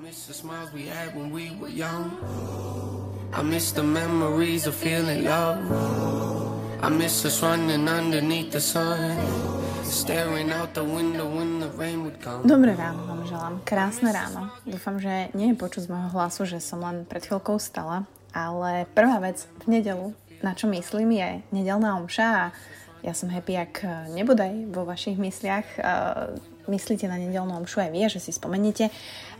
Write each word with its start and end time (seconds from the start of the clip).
miss 0.00 0.24
the 0.24 0.32
smiles 0.32 0.72
we 0.72 0.88
had 0.88 1.12
when 1.14 1.28
we 1.28 1.52
were 1.60 1.68
young. 1.68 2.16
I 3.36 3.42
miss 3.42 3.72
the 3.72 3.82
memories 3.84 4.66
of 4.66 4.74
feeling 4.74 5.24
love. 5.24 5.60
I 6.80 6.88
miss 6.88 7.24
us 7.28 7.42
running 7.42 7.84
underneath 7.84 8.50
the 8.50 8.64
sun. 8.64 9.20
Staring 9.84 10.50
out 10.56 10.72
the 10.72 10.84
window 10.84 11.28
when 11.28 11.60
the 11.60 11.68
rain 11.76 12.04
would 12.04 12.16
come. 12.24 12.48
Dobré 12.48 12.72
ráno 12.72 13.04
vám 13.04 13.28
želám, 13.28 13.54
krásne 13.60 14.08
ráno. 14.08 14.48
Dúfam, 14.64 14.96
že 14.96 15.28
nie 15.36 15.52
je 15.52 15.60
počuť 15.60 15.84
z 15.84 15.92
môjho 15.92 16.08
hlasu, 16.16 16.48
že 16.48 16.64
som 16.64 16.80
len 16.80 17.04
pred 17.04 17.20
chvíľkou 17.20 17.60
stala, 17.60 18.08
ale 18.32 18.88
prvá 18.96 19.20
vec 19.20 19.44
v 19.66 19.76
nedelu, 19.76 20.16
na 20.40 20.56
čo 20.56 20.64
myslím, 20.72 21.12
je 21.12 21.44
nedelná 21.52 22.00
omša 22.00 22.28
a 22.32 22.44
ja 23.00 23.16
som 23.16 23.32
happy, 23.32 23.56
ak 23.56 23.74
nebodaj 24.12 24.68
vo 24.70 24.84
vašich 24.84 25.16
mysliach 25.16 25.66
uh, 25.80 26.36
myslíte 26.70 27.10
na 27.10 27.18
nedelnú 27.18 27.56
omšu 27.58 27.82
aj 27.82 27.90
vy, 27.90 28.00
že 28.06 28.20
si 28.22 28.30
spomeniete 28.30 28.92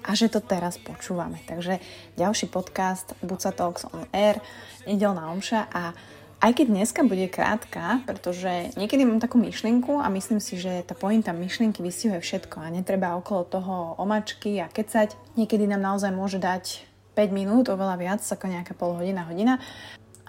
a 0.02 0.10
že 0.16 0.32
to 0.32 0.42
teraz 0.42 0.80
počúvame. 0.80 1.38
Takže 1.46 1.78
ďalší 2.18 2.50
podcast 2.50 3.14
Buca 3.22 3.54
Talks 3.54 3.86
on 3.92 4.08
Air, 4.10 4.42
nedelná 4.88 5.30
omša 5.30 5.70
a 5.70 5.94
aj 6.40 6.56
keď 6.56 6.66
dneska 6.72 7.04
bude 7.04 7.28
krátka, 7.28 8.00
pretože 8.08 8.72
niekedy 8.80 9.04
mám 9.04 9.20
takú 9.20 9.36
myšlienku 9.36 10.00
a 10.00 10.08
myslím 10.08 10.40
si, 10.40 10.56
že 10.56 10.80
tá 10.88 10.96
pointa 10.96 11.36
myšlienky 11.36 11.84
vystihuje 11.84 12.16
všetko 12.16 12.64
a 12.64 12.72
netreba 12.72 13.12
okolo 13.20 13.44
toho 13.44 13.74
omačky 14.00 14.56
a 14.56 14.72
kecať. 14.72 15.36
Niekedy 15.36 15.68
nám 15.68 15.84
naozaj 15.84 16.08
môže 16.16 16.40
dať 16.40 16.88
5 17.12 17.36
minút, 17.36 17.68
oveľa 17.68 18.00
viac 18.00 18.22
ako 18.24 18.46
nejaká 18.48 18.72
pol 18.72 18.96
hodina, 18.96 19.28
hodina. 19.28 19.60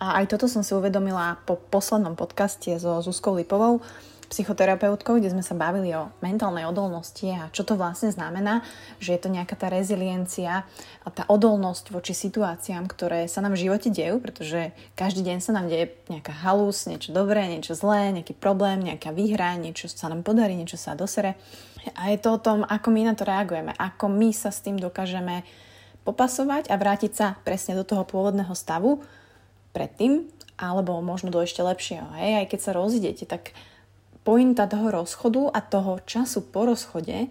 A 0.02 0.18
aj 0.18 0.34
toto 0.34 0.50
som 0.50 0.66
si 0.66 0.74
uvedomila 0.74 1.38
po 1.46 1.62
poslednom 1.62 2.18
podcaste 2.18 2.74
so 2.82 3.06
Zuzkou 3.06 3.38
Lipovou, 3.38 3.86
psychoterapeutkou, 4.32 5.20
kde 5.20 5.30
sme 5.30 5.44
sa 5.44 5.54
bavili 5.54 5.92
o 5.92 6.08
mentálnej 6.24 6.64
odolnosti 6.64 7.28
a 7.36 7.52
čo 7.52 7.68
to 7.68 7.76
vlastne 7.76 8.16
znamená, 8.16 8.64
že 8.98 9.12
je 9.14 9.20
to 9.20 9.28
nejaká 9.28 9.60
tá 9.60 9.68
reziliencia 9.68 10.64
a 11.04 11.08
tá 11.12 11.28
odolnosť 11.28 11.92
voči 11.92 12.16
situáciám, 12.16 12.88
ktoré 12.88 13.28
sa 13.28 13.44
nám 13.44 13.60
v 13.60 13.68
živote 13.68 13.92
dejú, 13.92 14.24
pretože 14.24 14.72
každý 14.96 15.28
deň 15.28 15.38
sa 15.44 15.52
nám 15.52 15.68
deje 15.68 15.92
nejaká 16.08 16.32
halus, 16.48 16.88
niečo 16.88 17.12
dobré, 17.12 17.44
niečo 17.52 17.76
zlé, 17.76 18.16
nejaký 18.16 18.34
problém, 18.40 18.80
nejaká 18.82 19.12
výhra, 19.12 19.60
niečo 19.60 19.92
sa 19.92 20.08
nám 20.08 20.24
podarí, 20.24 20.56
niečo 20.56 20.80
sa 20.80 20.96
dosere. 20.96 21.36
A 22.00 22.10
je 22.16 22.18
to 22.18 22.40
o 22.40 22.42
tom, 22.42 22.64
ako 22.64 22.88
my 22.88 23.12
na 23.12 23.14
to 23.14 23.28
reagujeme, 23.28 23.76
ako 23.76 24.08
my 24.08 24.32
sa 24.32 24.50
s 24.50 24.64
tým 24.64 24.80
dokážeme 24.80 25.44
popasovať 26.08 26.72
a 26.72 26.80
vrátiť 26.80 27.12
sa 27.12 27.28
presne 27.44 27.76
do 27.78 27.84
toho 27.84 28.08
pôvodného 28.08 28.56
stavu 28.56 29.04
predtým, 29.72 30.28
alebo 30.62 31.02
možno 31.02 31.34
do 31.34 31.42
ešte 31.42 31.66
lepšieho. 31.66 32.06
Hej? 32.22 32.32
Aj 32.44 32.48
keď 32.48 32.60
sa 32.62 32.78
rozidete, 32.78 33.26
tak 33.26 33.56
pointa 34.22 34.70
toho 34.70 34.94
rozchodu 34.94 35.50
a 35.50 35.60
toho 35.66 35.98
času 36.06 36.46
po 36.46 36.70
rozchode, 36.70 37.28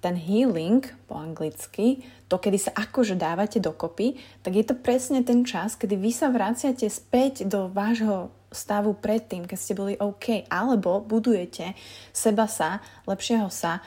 ten 0.00 0.16
healing 0.16 0.80
po 1.10 1.20
anglicky, 1.20 2.00
to 2.30 2.40
kedy 2.40 2.56
sa 2.56 2.72
akože 2.72 3.20
dávate 3.20 3.60
dokopy, 3.60 4.16
tak 4.40 4.56
je 4.56 4.64
to 4.64 4.78
presne 4.78 5.20
ten 5.26 5.44
čas, 5.44 5.76
kedy 5.76 5.98
vy 5.98 6.10
sa 6.14 6.32
vraciate 6.32 6.88
späť 6.88 7.44
do 7.44 7.68
vášho 7.68 8.32
stavu 8.50 8.96
predtým, 8.96 9.46
keď 9.46 9.58
ste 9.58 9.78
boli 9.78 9.94
OK, 10.00 10.48
alebo 10.48 11.04
budujete 11.04 11.76
seba 12.10 12.48
sa, 12.48 12.82
lepšieho 13.06 13.52
sa 13.52 13.84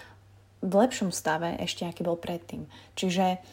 v 0.63 0.71
lepšom 0.71 1.11
stave 1.11 1.59
ešte, 1.59 1.83
aký 1.83 2.07
bol 2.07 2.15
predtým. 2.15 2.63
Čiže 2.95 3.43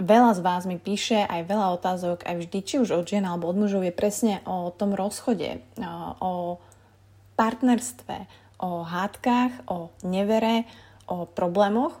veľa 0.00 0.32
z 0.32 0.40
vás 0.40 0.62
mi 0.64 0.80
píše 0.80 1.26
aj 1.28 1.44
veľa 1.44 1.76
otázok, 1.76 2.24
aj 2.24 2.46
vždy, 2.46 2.58
či 2.64 2.74
už 2.80 2.96
od 2.96 3.04
žien 3.04 3.26
alebo 3.28 3.50
od 3.50 3.56
mužov, 3.60 3.84
je 3.84 3.92
presne 3.92 4.40
o 4.48 4.72
tom 4.72 4.96
rozchode, 4.96 5.60
o 6.22 6.56
partnerstve, 7.36 8.24
o 8.62 8.86
hádkach, 8.86 9.68
o 9.68 9.92
nevere, 10.06 10.64
o 11.10 11.28
problémoch. 11.28 11.92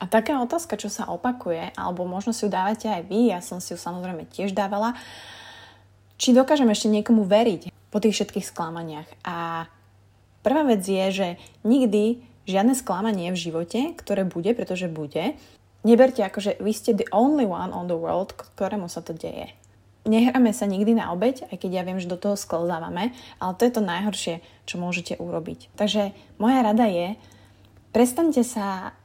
A 0.00 0.08
taká 0.08 0.40
otázka, 0.40 0.80
čo 0.80 0.88
sa 0.88 1.08
opakuje, 1.12 1.76
alebo 1.76 2.08
možno 2.08 2.32
si 2.32 2.46
ju 2.46 2.50
dávate 2.52 2.88
aj 2.88 3.04
vy, 3.04 3.34
ja 3.34 3.44
som 3.44 3.60
si 3.60 3.76
ju 3.76 3.78
samozrejme 3.80 4.24
tiež 4.32 4.56
dávala, 4.56 4.96
či 6.16 6.32
dokážem 6.32 6.68
ešte 6.72 6.88
niekomu 6.88 7.28
veriť 7.28 7.72
po 7.92 8.00
tých 8.00 8.16
všetkých 8.16 8.48
sklamaniach. 8.48 9.08
A 9.24 9.68
prvá 10.40 10.62
vec 10.64 10.80
je, 10.84 11.06
že 11.12 11.28
nikdy 11.68 12.20
žiadne 12.48 12.72
sklamanie 12.72 13.28
v 13.28 13.40
živote, 13.40 13.92
ktoré 13.96 14.24
bude, 14.24 14.56
pretože 14.56 14.88
bude, 14.88 15.36
neberte 15.86 16.20
ako, 16.20 16.38
že 16.42 16.52
vy 16.60 16.72
ste 16.74 16.96
the 16.96 17.08
only 17.12 17.44
one 17.48 17.72
on 17.72 17.88
the 17.88 17.96
world, 17.96 18.36
ktorému 18.36 18.86
sa 18.86 19.00
to 19.00 19.16
deje 19.16 19.54
nehráme 20.08 20.52
sa 20.56 20.64
nikdy 20.64 20.96
na 20.96 21.12
obeď, 21.12 21.50
aj 21.52 21.56
keď 21.60 21.70
ja 21.70 21.82
viem, 21.84 22.00
že 22.00 22.08
do 22.08 22.16
toho 22.16 22.36
sklzávame, 22.38 23.12
ale 23.36 23.52
to 23.56 23.62
je 23.68 23.72
to 23.72 23.82
najhoršie, 23.84 24.34
čo 24.64 24.80
môžete 24.80 25.20
urobiť. 25.20 25.68
Takže 25.76 26.16
moja 26.40 26.60
rada 26.64 26.88
je, 26.88 27.20
prestaňte 27.92 28.40
sa 28.46 28.96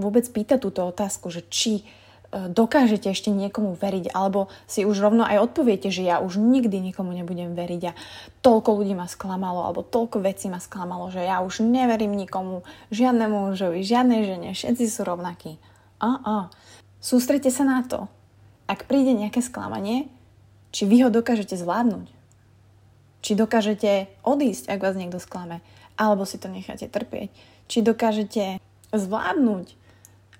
vôbec 0.00 0.24
pýtať 0.24 0.58
túto 0.62 0.86
otázku, 0.86 1.28
že 1.28 1.44
či 1.52 1.82
e, 1.82 2.48
dokážete 2.48 3.10
ešte 3.12 3.28
niekomu 3.28 3.76
veriť, 3.76 4.14
alebo 4.14 4.48
si 4.64 4.88
už 4.88 4.96
rovno 5.04 5.26
aj 5.26 5.52
odpoviete, 5.52 5.92
že 5.92 6.06
ja 6.06 6.22
už 6.22 6.40
nikdy 6.40 6.80
nikomu 6.80 7.12
nebudem 7.12 7.52
veriť 7.52 7.82
a 7.90 7.96
toľko 8.40 8.78
ľudí 8.80 8.94
ma 8.96 9.10
sklamalo, 9.10 9.68
alebo 9.68 9.84
toľko 9.84 10.22
vecí 10.24 10.48
ma 10.48 10.62
sklamalo, 10.62 11.12
že 11.12 11.28
ja 11.28 11.44
už 11.44 11.60
neverím 11.66 12.14
nikomu, 12.16 12.64
žiadnemu 12.88 13.52
mužovi, 13.52 13.84
žiadnej 13.84 14.24
žene, 14.24 14.48
všetci 14.54 14.84
sú 14.86 15.02
rovnakí. 15.04 15.60
A, 15.98 16.10
a. 16.22 16.36
Sústrete 16.98 17.50
sa 17.50 17.66
na 17.66 17.82
to. 17.86 18.06
Ak 18.66 18.86
príde 18.86 19.14
nejaké 19.14 19.42
sklamanie, 19.42 20.10
či 20.70 20.84
vy 20.84 21.06
ho 21.06 21.10
dokážete 21.10 21.56
zvládnuť. 21.56 22.06
Či 23.24 23.32
dokážete 23.34 24.06
odísť, 24.22 24.70
ak 24.70 24.82
vás 24.82 24.94
niekto 24.94 25.18
sklame. 25.18 25.64
Alebo 25.98 26.22
si 26.22 26.38
to 26.38 26.46
necháte 26.46 26.86
trpieť. 26.86 27.34
Či 27.66 27.82
dokážete 27.82 28.62
zvládnuť 28.94 29.74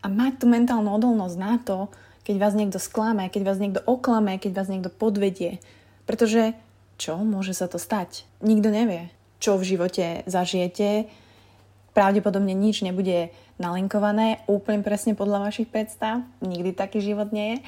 a 0.02 0.06
mať 0.06 0.32
tú 0.40 0.46
mentálnu 0.46 0.94
odolnosť 0.94 1.36
na 1.36 1.58
to, 1.58 1.90
keď 2.22 2.36
vás 2.38 2.54
niekto 2.54 2.78
sklame, 2.78 3.32
keď 3.32 3.42
vás 3.42 3.58
niekto 3.58 3.80
oklame, 3.88 4.36
keď 4.38 4.52
vás 4.52 4.68
niekto 4.70 4.92
podvedie. 4.92 5.58
Pretože 6.04 6.54
čo? 7.00 7.18
Môže 7.18 7.56
sa 7.56 7.66
to 7.66 7.80
stať. 7.80 8.28
Nikto 8.44 8.68
nevie, 8.68 9.10
čo 9.42 9.56
v 9.56 9.64
živote 9.64 10.22
zažijete. 10.28 11.08
Pravdepodobne 11.96 12.52
nič 12.52 12.84
nebude 12.84 13.32
nalinkované 13.58 14.42
úplne 14.46 14.80
presne 14.86 15.18
podľa 15.18 15.50
vašich 15.50 15.68
predstav. 15.68 16.22
Nikdy 16.40 16.74
taký 16.74 17.02
život 17.02 17.34
nie 17.34 17.54
je. 17.54 17.58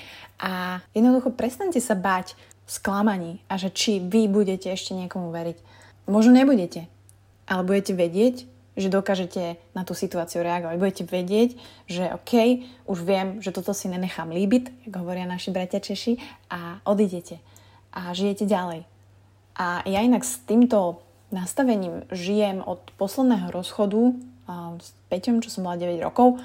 A 0.40 0.80
jednoducho 0.94 1.34
prestante 1.34 1.82
sa 1.82 1.98
bať 1.98 2.38
sklamaní 2.70 3.42
a 3.50 3.58
že 3.58 3.74
či 3.74 3.98
vy 3.98 4.30
budete 4.30 4.70
ešte 4.70 4.94
niekomu 4.94 5.34
veriť. 5.34 5.58
Možno 6.06 6.34
nebudete, 6.34 6.86
ale 7.50 7.66
budete 7.66 7.92
vedieť, 7.98 8.46
že 8.78 8.88
dokážete 8.88 9.58
na 9.74 9.82
tú 9.82 9.92
situáciu 9.98 10.46
reagovať. 10.46 10.76
Budete 10.78 11.04
vedieť, 11.04 11.58
že 11.90 12.14
OK, 12.14 12.62
už 12.86 12.98
viem, 13.02 13.42
že 13.42 13.50
toto 13.50 13.74
si 13.74 13.90
nenechám 13.90 14.30
líbiť, 14.30 14.88
ako 14.88 14.96
hovoria 15.02 15.26
naši 15.26 15.50
bratia 15.50 15.82
Češi, 15.82 16.22
a 16.48 16.78
odídete 16.86 17.42
a 17.90 18.14
žijete 18.14 18.46
ďalej. 18.46 18.86
A 19.58 19.82
ja 19.84 20.00
inak 20.00 20.22
s 20.22 20.38
týmto 20.46 21.02
nastavením 21.34 22.06
žijem 22.14 22.62
od 22.62 22.80
posledného 22.96 23.50
rozchodu 23.50 24.14
s 24.78 24.94
Peťom, 25.10 25.42
čo 25.42 25.50
som 25.50 25.66
mala 25.66 25.80
9 25.80 26.00
rokov 26.02 26.38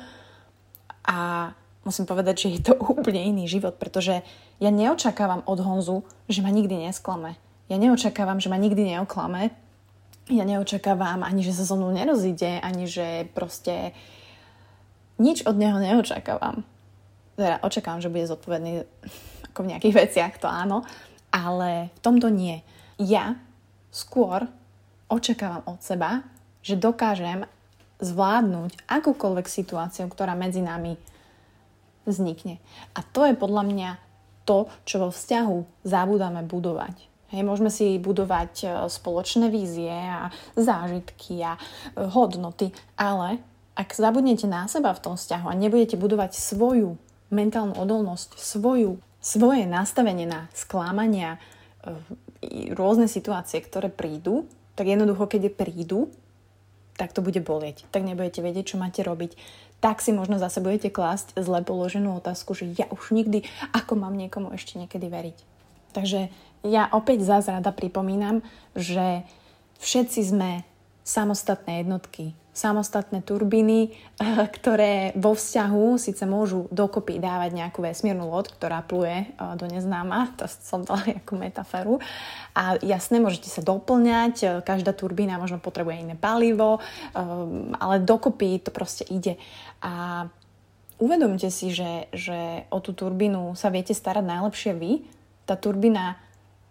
a 1.06 1.52
musím 1.86 2.10
povedať, 2.10 2.36
že 2.36 2.48
je 2.58 2.62
to 2.66 2.74
úplne 2.98 3.22
iný 3.22 3.46
život, 3.46 3.78
pretože 3.78 4.26
ja 4.58 4.70
neočakávam 4.74 5.46
od 5.46 5.60
Honzu, 5.62 5.98
že 6.26 6.42
ma 6.42 6.50
nikdy 6.50 6.90
nesklame. 6.90 7.38
Ja 7.70 7.78
neočakávam, 7.78 8.42
že 8.42 8.50
ma 8.50 8.58
nikdy 8.58 8.98
neoklame. 8.98 9.54
Ja 10.26 10.42
neočakávam 10.42 11.22
ani, 11.22 11.46
že 11.46 11.54
sa 11.54 11.70
so 11.70 11.78
mnou 11.78 11.94
nerozíde, 11.94 12.62
ani 12.62 12.90
že 12.90 13.30
proste 13.38 13.94
nič 15.22 15.46
od 15.46 15.54
neho 15.58 15.78
neočakávam. 15.78 16.66
Teda 17.38 17.62
očakávam, 17.62 18.02
že 18.02 18.10
bude 18.10 18.26
zodpovedný 18.26 18.86
ako 19.54 19.60
v 19.64 19.70
nejakých 19.72 19.98
veciach, 19.98 20.34
to 20.42 20.50
áno, 20.50 20.82
ale 21.30 21.94
v 21.94 22.00
tomto 22.02 22.28
nie. 22.34 22.66
Ja 22.98 23.38
skôr 23.94 24.50
očakávam 25.12 25.64
od 25.70 25.80
seba, 25.84 26.26
že 26.66 26.80
dokážem 26.80 27.46
zvládnuť 28.00 28.88
akúkoľvek 28.90 29.48
situáciu, 29.48 30.08
ktorá 30.12 30.36
medzi 30.36 30.60
nami 30.60 31.00
vznikne. 32.06 32.62
A 32.94 33.02
to 33.02 33.26
je 33.26 33.34
podľa 33.34 33.64
mňa 33.66 33.90
to, 34.46 34.70
čo 34.86 35.02
vo 35.02 35.10
vzťahu 35.10 35.84
zabúdame 35.84 36.46
budovať. 36.46 37.16
Hej, 37.34 37.42
môžeme 37.42 37.74
si 37.74 37.98
budovať 37.98 38.54
e, 38.62 38.66
spoločné 38.86 39.50
vízie 39.50 39.90
a 39.90 40.30
zážitky 40.54 41.42
a 41.42 41.58
e, 41.58 41.60
hodnoty, 42.14 42.70
ale 42.94 43.42
ak 43.74 43.98
zabudnete 43.98 44.46
na 44.46 44.70
seba 44.70 44.94
v 44.94 45.02
tom 45.02 45.16
vzťahu 45.18 45.50
a 45.50 45.58
nebudete 45.58 45.98
budovať 45.98 46.38
svoju 46.38 47.02
mentálnu 47.34 47.74
odolnosť, 47.74 48.38
svoju, 48.38 49.02
svoje 49.18 49.66
nastavenie 49.66 50.30
na 50.30 50.46
sklamania, 50.54 51.42
e, 51.82 51.98
rôzne 52.78 53.10
situácie, 53.10 53.58
ktoré 53.66 53.90
prídu, 53.90 54.46
tak 54.78 54.86
jednoducho, 54.86 55.26
keď 55.26 55.50
prídu, 55.50 56.14
tak 56.96 57.12
to 57.12 57.20
bude 57.20 57.40
bolieť. 57.44 57.84
Tak 57.92 58.08
nebudete 58.08 58.40
vedieť, 58.40 58.76
čo 58.76 58.82
máte 58.82 59.04
robiť. 59.04 59.36
Tak 59.84 60.00
si 60.00 60.16
možno 60.16 60.40
zase 60.40 60.64
budete 60.64 60.88
klásť 60.90 61.36
zle 61.36 61.62
položenú 61.62 62.18
otázku, 62.18 62.56
že 62.56 62.72
ja 62.76 62.88
už 62.90 63.12
nikdy, 63.12 63.44
ako 63.76 64.00
mám 64.00 64.16
niekomu 64.16 64.56
ešte 64.56 64.80
niekedy 64.80 65.12
veriť. 65.12 65.38
Takže 65.92 66.32
ja 66.66 66.90
opäť 66.92 67.28
zás 67.28 67.46
rada 67.52 67.70
pripomínam, 67.76 68.42
že 68.74 69.28
všetci 69.84 70.20
sme 70.24 70.64
samostatné 71.06 71.86
jednotky 71.86 72.34
samostatné 72.56 73.20
turbíny, 73.22 73.92
ktoré 74.58 75.12
vo 75.20 75.36
vzťahu 75.36 76.00
síce 76.00 76.24
môžu 76.24 76.72
dokopy 76.72 77.20
dávať 77.20 77.52
nejakú 77.52 77.84
vesmírnu 77.84 78.32
loď, 78.32 78.56
ktorá 78.56 78.80
pluje 78.88 79.36
do 79.60 79.68
neznáma, 79.68 80.32
to 80.40 80.48
som 80.48 80.88
dala 80.88 81.04
nejakú 81.04 81.36
metaforu. 81.36 82.00
A 82.56 82.80
jasne, 82.80 83.20
môžete 83.20 83.52
sa 83.52 83.60
doplňať, 83.60 84.64
každá 84.64 84.96
turbína 84.96 85.36
možno 85.36 85.60
potrebuje 85.60 86.08
iné 86.08 86.16
palivo, 86.16 86.80
ale 87.76 87.96
dokopy 88.00 88.64
to 88.64 88.72
proste 88.72 89.04
ide. 89.12 89.36
A 89.84 90.26
uvedomte 91.04 91.52
si, 91.52 91.76
že, 91.76 92.08
že 92.16 92.64
o 92.72 92.80
tú 92.80 92.96
turbínu 92.96 93.60
sa 93.60 93.68
viete 93.68 93.92
starať 93.92 94.24
najlepšie 94.24 94.72
vy. 94.72 95.04
Tá 95.44 95.60
turbína 95.60 96.16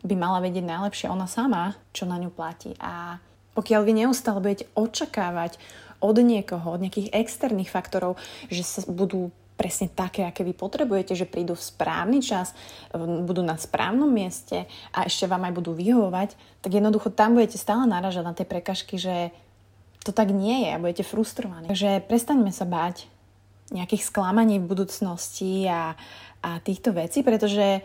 by 0.04 0.14
mala 0.16 0.40
vedieť 0.40 0.64
najlepšie 0.64 1.06
ona 1.08 1.28
sama, 1.28 1.76
čo 1.92 2.04
na 2.08 2.20
ňu 2.20 2.32
platí. 2.32 2.76
A 2.80 3.20
pokiaľ 3.54 3.80
vy 3.86 3.92
neustále 4.04 4.42
budete 4.42 4.66
očakávať 4.74 5.56
od 6.02 6.16
niekoho, 6.20 6.76
od 6.76 6.82
nejakých 6.84 7.14
externých 7.14 7.72
faktorov, 7.72 8.20
že 8.52 8.60
sa 8.66 8.84
budú 8.84 9.32
presne 9.54 9.86
také, 9.86 10.26
aké 10.26 10.42
vy 10.42 10.50
potrebujete, 10.50 11.14
že 11.14 11.30
prídu 11.30 11.54
v 11.54 11.62
správny 11.62 12.18
čas, 12.18 12.52
budú 12.98 13.40
na 13.40 13.54
správnom 13.54 14.10
mieste 14.10 14.66
a 14.90 15.06
ešte 15.06 15.30
vám 15.30 15.46
aj 15.46 15.54
budú 15.54 15.72
vyhovovať, 15.78 16.34
tak 16.58 16.74
jednoducho 16.74 17.14
tam 17.14 17.38
budete 17.38 17.54
stále 17.54 17.86
naražať 17.86 18.24
na 18.26 18.34
tie 18.34 18.46
prekažky, 18.46 18.98
že 18.98 19.30
to 20.02 20.10
tak 20.10 20.34
nie 20.34 20.68
je 20.68 20.70
a 20.74 20.82
budete 20.82 21.06
frustrovaní. 21.06 21.70
Takže 21.70 22.04
prestaňme 22.04 22.50
sa 22.50 22.66
báť 22.66 23.06
nejakých 23.72 24.04
sklamaní 24.04 24.60
v 24.60 24.68
budúcnosti 24.68 25.64
a, 25.70 25.96
a 26.44 26.60
týchto 26.60 26.92
vecí, 26.92 27.24
pretože 27.24 27.80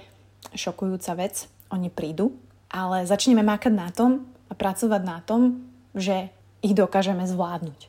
šokujúca 0.57 1.15
vec, 1.15 1.47
oni 1.69 1.87
prídu, 1.93 2.33
ale 2.67 3.05
začneme 3.05 3.45
mákať 3.45 3.73
na 3.73 3.89
tom, 3.93 4.25
a 4.49 4.53
pracovať 4.57 5.01
na 5.05 5.21
tom, 5.21 5.63
že 5.93 6.33
ich 6.59 6.75
dokážeme 6.75 7.23
zvládnuť. 7.23 7.87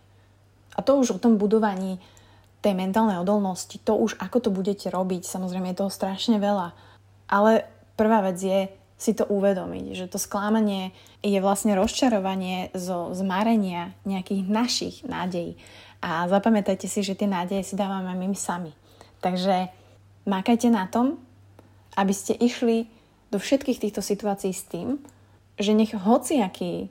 A 0.76 0.84
to 0.84 1.00
už 1.00 1.18
o 1.18 1.22
tom 1.22 1.40
budovaní 1.40 1.98
tej 2.60 2.76
mentálnej 2.76 3.16
odolnosti, 3.18 3.80
to 3.80 3.96
už 3.96 4.20
ako 4.20 4.38
to 4.38 4.50
budete 4.52 4.86
robiť, 4.92 5.24
samozrejme 5.24 5.72
je 5.72 5.80
toho 5.80 5.92
strašne 5.92 6.36
veľa. 6.36 6.76
Ale 7.32 7.64
prvá 7.96 8.20
vec 8.20 8.36
je 8.36 8.68
si 9.00 9.16
to 9.16 9.24
uvedomiť, 9.24 9.96
že 9.96 10.12
to 10.12 10.20
sklamanie 10.20 10.92
je 11.24 11.40
vlastne 11.40 11.72
rozčarovanie 11.72 12.68
zo 12.76 13.16
zmarenia 13.16 13.96
nejakých 14.04 14.44
našich 14.44 14.96
nádejí. 15.08 15.56
A 16.04 16.28
zapamätajte 16.28 16.84
si, 16.84 17.00
že 17.00 17.16
tie 17.16 17.24
nádeje 17.24 17.64
si 17.64 17.74
dávame 17.80 18.12
my 18.12 18.36
sami. 18.36 18.76
Takže 19.24 19.72
mákajte 20.28 20.68
na 20.68 20.84
tom, 20.84 21.16
aby 21.96 22.12
ste 22.12 22.36
išli 22.36 22.92
do 23.32 23.40
všetkých 23.40 23.80
týchto 23.88 24.04
situácií 24.04 24.52
s 24.52 24.68
tým, 24.68 25.00
že 25.60 25.76
nech 25.76 25.92
hociaký 25.92 26.88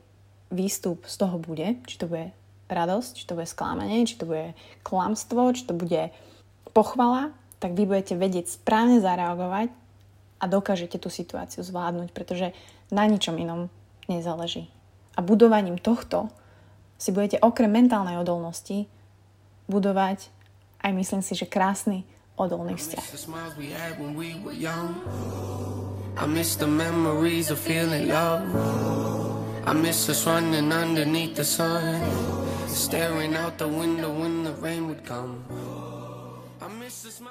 výstup 0.54 1.10
z 1.10 1.16
toho 1.18 1.42
bude, 1.42 1.82
či 1.90 1.96
to 1.98 2.06
bude 2.06 2.30
radosť, 2.70 3.12
či 3.18 3.26
to 3.26 3.34
bude 3.34 3.50
sklamanie, 3.50 4.06
či 4.06 4.16
to 4.16 4.30
bude 4.30 4.54
klamstvo, 4.86 5.58
či 5.58 5.66
to 5.66 5.74
bude 5.74 6.14
pochvala, 6.72 7.34
tak 7.58 7.74
vy 7.74 7.90
budete 7.90 8.14
vedieť 8.14 8.62
správne 8.62 9.02
zareagovať 9.02 9.74
a 10.40 10.46
dokážete 10.46 11.02
tú 11.02 11.10
situáciu 11.10 11.66
zvládnuť, 11.66 12.14
pretože 12.14 12.54
na 12.94 13.10
ničom 13.10 13.36
inom 13.42 13.74
nezáleží. 14.06 14.70
A 15.18 15.26
budovaním 15.26 15.82
tohto 15.82 16.30
si 17.02 17.10
budete 17.12 17.42
okrem 17.42 17.74
mentálnej 17.74 18.22
odolnosti 18.22 18.88
budovať 19.68 20.30
aj 20.80 20.92
myslím 20.96 21.22
si, 21.22 21.36
že 21.36 21.44
krásny 21.44 22.08
odolný 22.40 22.80
vzťah. 22.80 23.04
I 26.22 26.26
miss 26.26 26.58
the 26.58 26.68
memories 26.68 27.50
of 27.50 27.58
feeling 27.60 28.10
love. 28.10 28.44
I 29.66 29.72
miss 29.72 30.10
us 30.10 30.28
running 30.28 30.70
underneath 30.74 31.36
the 31.38 31.46
sun, 31.46 31.96
staring 32.68 33.36
out 33.36 33.58
the 33.58 33.70
window 33.70 34.12
when 34.12 34.44
the 34.44 34.52
rain 34.56 34.90
would 34.90 35.06
come. 35.06 35.46
I 36.62 36.68
miss 36.68 37.04
the 37.04 37.12
smile. 37.12 37.28